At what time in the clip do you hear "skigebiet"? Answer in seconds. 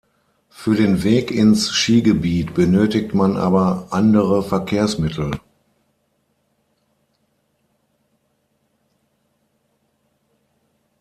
1.73-2.55